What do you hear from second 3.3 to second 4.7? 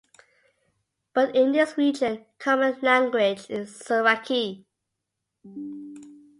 is Saraki.